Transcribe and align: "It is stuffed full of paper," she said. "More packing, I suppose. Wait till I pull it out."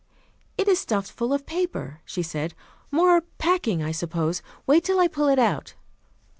"It 0.57 0.67
is 0.67 0.79
stuffed 0.79 1.11
full 1.11 1.31
of 1.31 1.45
paper," 1.45 2.01
she 2.05 2.23
said. 2.23 2.55
"More 2.89 3.21
packing, 3.37 3.83
I 3.83 3.91
suppose. 3.91 4.41
Wait 4.65 4.83
till 4.83 4.99
I 4.99 5.07
pull 5.07 5.27
it 5.27 5.37
out." 5.37 5.75